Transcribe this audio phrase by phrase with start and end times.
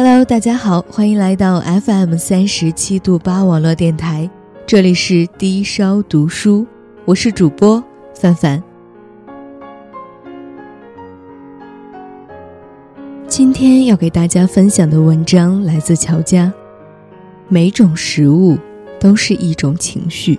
[0.00, 4.30] Hello，大家好，欢迎来到 FM 三十七度八网络电台，
[4.64, 6.64] 这里是低烧读书，
[7.04, 7.82] 我是主播
[8.14, 8.62] 范范。
[13.26, 16.52] 今天要给大家分享的文章来自乔家。
[17.48, 18.56] 每种食物
[19.00, 20.38] 都是一种情绪。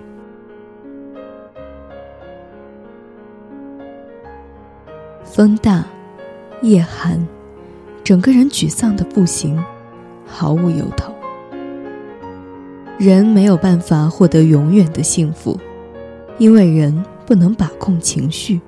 [5.22, 5.84] 风大，
[6.62, 7.22] 夜寒，
[8.02, 9.62] 整个人沮丧的不行，
[10.26, 11.12] 毫无由头。
[12.98, 15.58] 人没有办法获得永远的幸福，
[16.38, 18.60] 因为人不能把控情绪，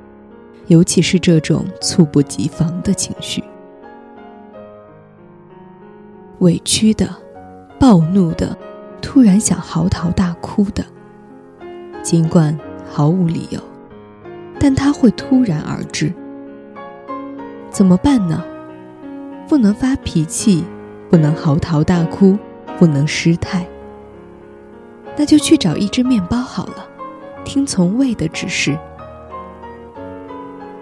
[0.68, 3.42] 尤其是这种猝不及防的情绪。
[6.38, 7.08] 委屈的，
[7.78, 8.56] 暴怒的，
[9.00, 10.84] 突然想嚎啕大哭的，
[12.02, 12.58] 尽管
[12.90, 13.60] 毫无理由，
[14.58, 16.12] 但他会突然而至。
[17.70, 18.42] 怎么办呢？
[19.52, 20.64] 不能发脾气，
[21.10, 22.38] 不能嚎啕大哭，
[22.78, 23.68] 不能失态。
[25.14, 26.88] 那就去找一只面包好了，
[27.44, 28.78] 听从胃的指示。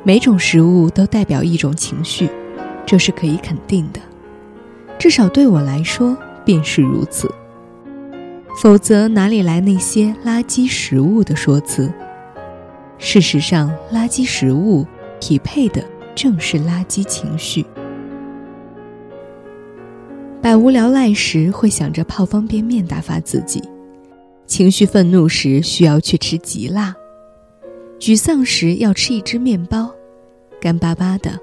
[0.05, 2.31] 每种食物都代表一种情绪，
[2.87, 3.99] 这是可以肯定的，
[4.97, 7.29] 至少对我来说便是如此。
[8.62, 11.93] 否则哪里来那些垃圾食物的说辞？
[12.99, 14.87] 事实上，垃圾食物
[15.19, 15.84] 匹配的。
[16.15, 17.65] 正是垃圾情绪。
[20.51, 23.62] 百无聊赖时会想着泡方便面打发自己，
[24.48, 26.93] 情绪愤怒时需要去吃极辣，
[28.01, 29.95] 沮丧时要吃一只面包，
[30.61, 31.39] 干巴巴的，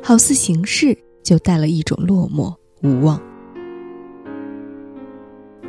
[0.00, 3.20] 好似形式就带了一种落寞无望。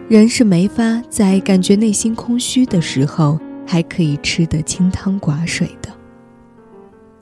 [0.08, 5.89] 人是没法在感觉内心空虚的时候还可以吃得清汤寡水的。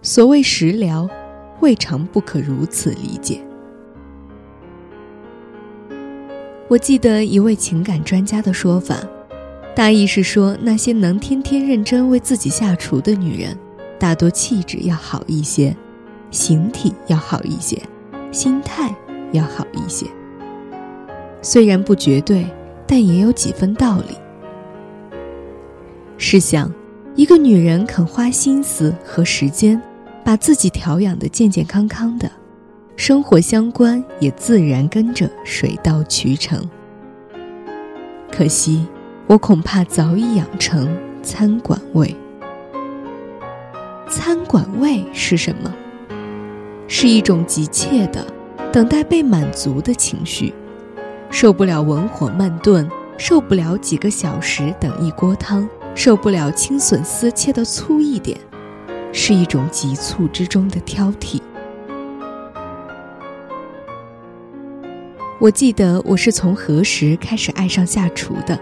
[0.01, 1.09] 所谓食疗。
[1.61, 3.39] 未尝不可如此理解。
[6.73, 8.97] 我记得一位情感专家的说法，
[9.75, 13.55] 大意是说，那些能天天认真为自己下厨的女人，
[13.99, 15.77] 大多气质要好一些，
[16.31, 17.79] 形体要好一些，
[18.31, 18.91] 心态
[19.33, 20.07] 要好一些。
[21.43, 22.43] 虽然不绝对，
[22.87, 24.17] 但也有几分道理。
[26.17, 26.73] 试想，
[27.15, 29.79] 一个女人肯花心思和时间。
[30.25, 32.31] 把自己调养的健健康康的，
[32.95, 36.69] 生活相关也自然跟着水到渠成。
[38.31, 38.85] 可惜，
[39.27, 42.15] 我恐怕早已养成餐馆胃。
[44.07, 45.73] 餐馆胃是什么？
[46.87, 48.25] 是一种急切的、
[48.71, 50.53] 等待被满足的情绪，
[51.31, 52.87] 受不了文火慢炖，
[53.17, 58.37] 受不了几个小时等一锅汤，受不了青笋丝切的粗一点。
[59.11, 61.39] 是一种急促之中的挑剔。
[65.43, 68.57] 我记得我是从何时开始爱上下厨的。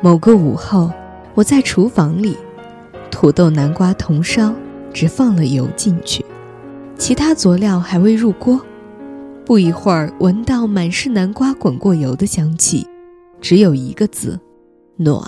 [0.00, 0.90] 某个午后，
[1.34, 2.34] 我在厨房里，
[3.10, 4.54] 土豆、南瓜同烧，
[4.90, 6.24] 只放了油进去，
[6.96, 8.58] 其他佐料还未入锅。
[9.44, 12.86] 不一会儿，闻到满是南瓜滚过油的香气，
[13.38, 14.40] 只有一个字：
[14.96, 15.22] 暖。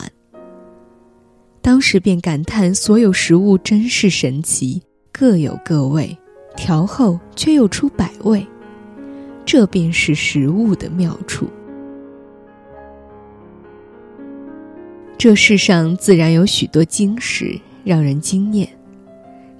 [1.61, 4.81] 当时便感叹：所有食物真是神奇，
[5.12, 6.17] 各有各味，
[6.56, 8.47] 调后却又出百味。
[9.53, 11.49] 这便是食物的妙处。
[15.19, 18.69] 这世上自然有许多精食让人惊艳，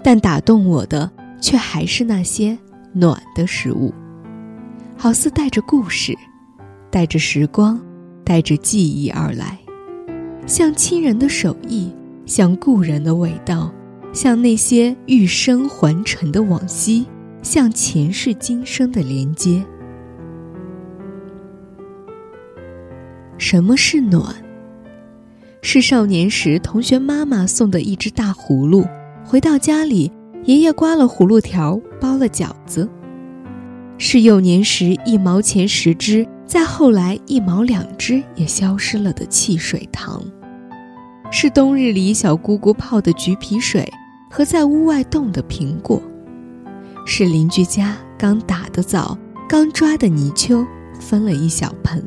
[0.01, 2.56] 但打动我的却还是那些
[2.93, 3.93] 暖的食物，
[4.97, 6.17] 好似带着故事，
[6.89, 7.81] 带着时光，
[8.25, 9.59] 带着记忆而来。
[10.47, 11.93] 像亲人的手艺，
[12.25, 13.75] 像故人的味道，
[14.12, 17.09] 像那些欲生还尘的往昔，
[17.43, 19.61] 像前世今生的连接。
[23.41, 24.23] 什么是暖？
[25.62, 28.87] 是少年时同学妈妈送的一只大葫芦，
[29.25, 30.13] 回到家里，
[30.45, 32.87] 爷爷刮了葫芦条包了饺子。
[33.97, 40.22] 是幼年时一毛钱十只，再后来一毛两只也消失了的汽水糖。
[41.31, 43.91] 是冬日里小姑姑泡的橘皮水
[44.31, 46.01] 和在屋外冻的苹果，
[47.07, 49.16] 是邻居家刚打的枣、
[49.48, 50.66] 刚抓的泥鳅，
[51.01, 52.04] 分了一小盆。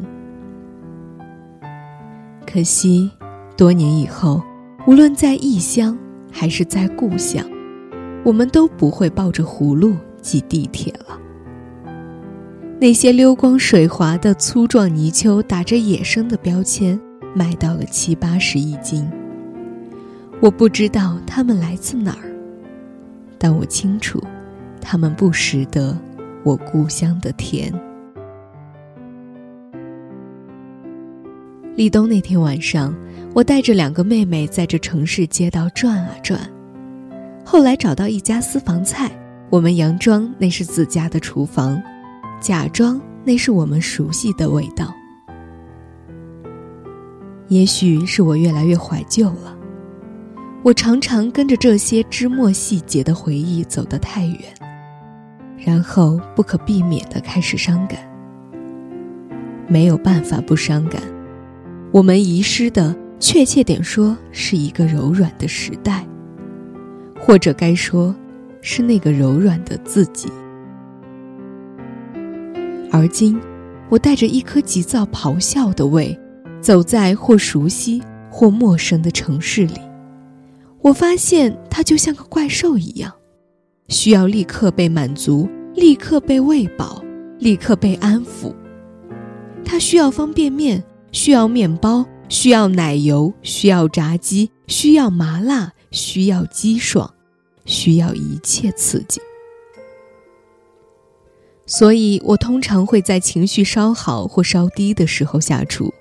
[2.46, 3.10] 可惜，
[3.58, 4.42] 多年以后，
[4.88, 5.98] 无论在异乡
[6.32, 7.46] 还是在故乡，
[8.24, 11.20] 我们都不会抱着葫芦挤地铁了。
[12.80, 17.00] 那些溜光水滑的粗壮泥鳅，打着野生的标签。
[17.36, 19.10] 卖到了七八十一斤。
[20.40, 22.30] 我不知道它们来自哪儿，
[23.40, 24.22] 但我清楚，
[24.80, 25.98] 它们不识得
[26.44, 27.74] 我故乡的甜。
[31.76, 32.96] 立冬那天晚上，
[33.34, 36.40] 我带着两个妹妹在这城市街道转啊转，
[37.44, 39.12] 后来找到一家私房菜，
[39.50, 41.82] 我们佯装那是自家的厨房，
[42.40, 44.94] 假装那是我们熟悉的味道。
[47.48, 49.58] 也许是我越来越怀旧了，
[50.62, 54.40] 我常常跟着这些枝末细节的回忆走得太远，
[55.58, 57.98] 然后不可避免地开始伤感。
[59.68, 61.02] 没有办法不伤感。
[61.94, 66.04] 我们遗失的，确切点说，是一个柔软的时代，
[67.20, 68.16] 或者该说，
[68.62, 70.28] 是那个柔软的自己。
[72.90, 73.40] 而今，
[73.90, 76.20] 我带着一颗急躁咆哮的胃，
[76.60, 79.80] 走在或熟悉或陌生的城市里，
[80.82, 83.14] 我发现它就像个怪兽一样，
[83.90, 87.06] 需要立刻被满足，立刻被喂饱，
[87.38, 88.52] 立刻被安抚。
[89.64, 90.84] 它需要方便面。
[91.14, 97.14] 需要面包，需要奶油，需要炸鸡，需要麻辣，需要鸡爽，
[97.66, 99.22] 需要一切刺激。
[101.68, 105.94] 所以我通常会在情绪稍好或稍低的时候下厨，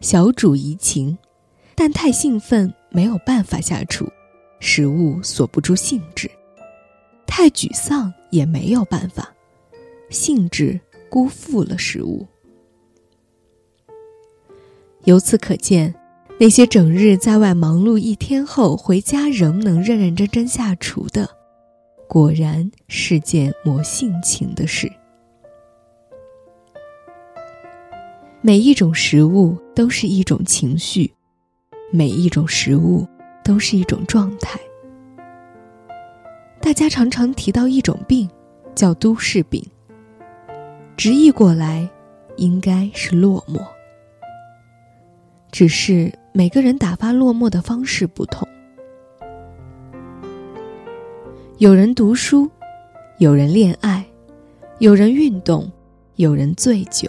[0.00, 1.14] 小煮怡情；
[1.74, 4.08] 但太兴奋没有办法下厨，
[4.60, 6.26] 食物锁不住兴致；
[7.26, 9.30] 太沮丧也没有办法，
[10.08, 10.80] 兴致
[11.10, 12.26] 辜负了食物。
[15.04, 15.94] 由此可见，
[16.40, 21.28] 那些整日在外忙碌一天后回家仍能认认真真下厨的，
[22.08, 24.90] 果然是件磨性情的事。
[28.40, 31.12] 每一种食物都是一种情绪，
[31.90, 33.06] 每一种食物
[33.42, 34.58] 都是一种状态。
[36.60, 38.28] 大家常常提到一种病，
[38.74, 39.62] 叫都市病。
[40.96, 41.86] 直译过来，
[42.36, 43.73] 应该是落寞。
[45.54, 48.44] 只是每个人打发落寞的方式不同，
[51.58, 52.50] 有人读书，
[53.18, 54.04] 有人恋爱，
[54.80, 55.70] 有人运动，
[56.16, 57.08] 有人醉酒。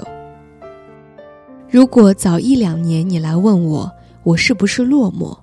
[1.67, 5.35] 如果早一两年你来问我，我是不是落寞，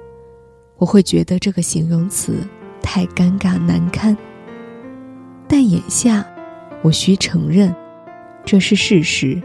[0.76, 2.34] 我会觉得这个形容词
[2.80, 4.16] 太尴尬难堪。
[5.48, 6.24] 但眼下，
[6.82, 7.74] 我需承认，
[8.44, 9.42] 这是事实。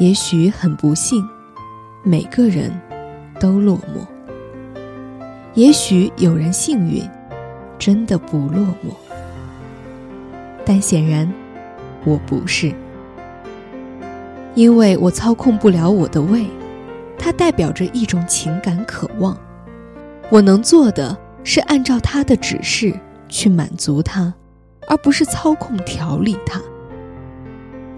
[0.00, 1.22] 也许很不幸，
[2.02, 2.72] 每个人
[3.38, 4.02] 都落寞。
[5.52, 7.06] 也许有人幸运，
[7.78, 8.94] 真的不落寞。
[10.64, 11.30] 但显然，
[12.06, 12.72] 我不是，
[14.54, 16.46] 因为我操控不了我的胃，
[17.18, 19.36] 它代表着一种情感渴望。
[20.30, 21.14] 我能做的
[21.44, 22.98] 是按照他的指示
[23.28, 24.32] 去满足他，
[24.88, 26.58] 而不是操控调理他。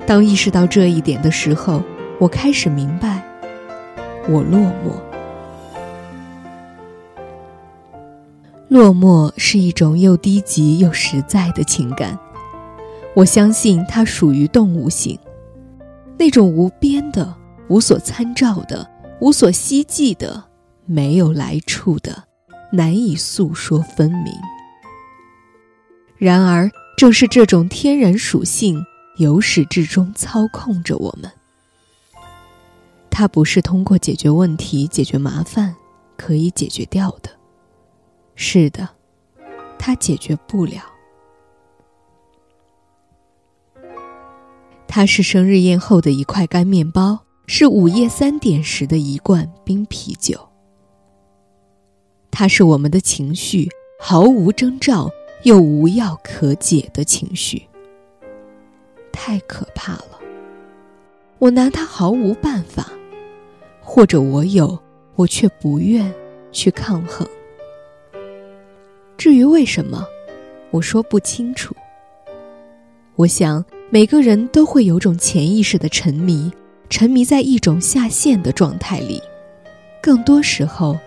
[0.04, 1.80] 当意识到这一点的时候，
[2.22, 3.20] 我开始明白，
[4.28, 4.94] 我落寞。
[8.68, 12.16] 落寞是一种又低级又实在的情感，
[13.16, 15.18] 我相信它属于动物性，
[16.16, 17.34] 那种无边的、
[17.66, 18.88] 无所参照的、
[19.20, 20.44] 无所希冀的、
[20.86, 22.22] 没有来处的、
[22.70, 24.32] 难以诉说分明。
[26.18, 28.80] 然而，正是这种天然属性，
[29.16, 31.28] 由始至终操控着我们。
[33.22, 35.72] 它不是通过解决问题、解决麻烦
[36.16, 37.30] 可以解决掉的。
[38.34, 38.88] 是的，
[39.78, 40.82] 它解决不了。
[44.88, 50.36] 它是生日宴后的一块干面包，是午夜三点时的一罐冰啤酒。
[52.32, 55.08] 它是我们的情绪，毫无征兆
[55.44, 57.62] 又无药可解的情绪。
[59.12, 60.18] 太可怕了，
[61.38, 62.90] 我拿它毫无办法。
[63.82, 64.78] 或者我有，
[65.16, 66.10] 我却不愿
[66.52, 67.26] 去抗衡。
[69.18, 70.06] 至于为什么，
[70.70, 71.74] 我说不清楚。
[73.16, 76.50] 我想每个人都会有种潜意识的沉迷，
[76.88, 79.20] 沉迷在一种下线的状态里。
[80.00, 80.98] 更多时候，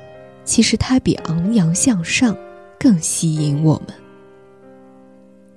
[0.43, 2.37] 其实它比昂扬向上
[2.79, 3.95] 更吸引我们。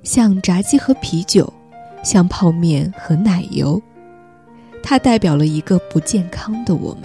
[0.02, 1.52] 像炸鸡和啤酒，
[2.02, 3.80] 像泡面和奶油，
[4.88, 7.02] 它代表了一个不健康的我们。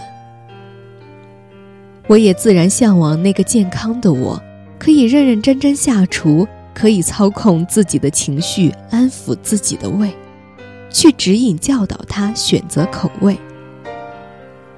[2.07, 4.41] 我也自然向往那个健康的我，
[4.79, 10.15] 可以认认真真下厨，可以操控自己的情绪，安抚自己的胃，
[10.89, 13.37] 去指引教导他选择口味。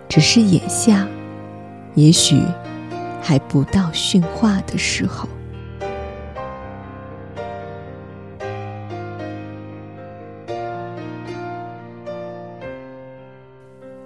[0.09, 1.07] 只是眼下，
[1.93, 2.41] 也许
[3.21, 5.29] 还不到驯化的时候。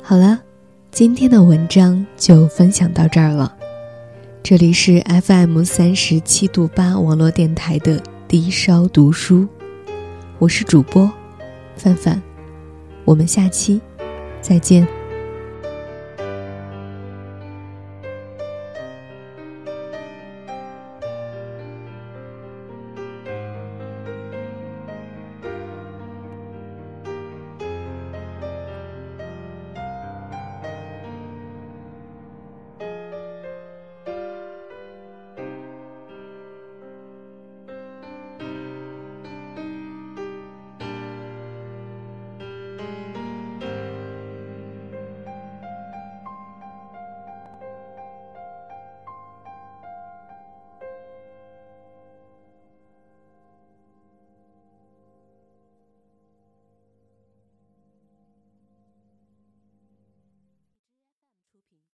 [0.09, 0.41] 好了，
[0.89, 3.55] 今天的文章就分享到这儿了。
[4.41, 9.47] 这里是 FM 三十七度八网络电台的低烧读书，
[10.39, 11.11] 我是主播
[11.75, 12.19] 范范，
[13.05, 13.79] 我们下期
[14.41, 14.87] 再见。